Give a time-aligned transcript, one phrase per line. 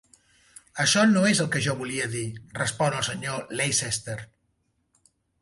[0.83, 2.23] "Això no és el que jo volia dir",
[2.61, 4.19] respon el senyor Leicester.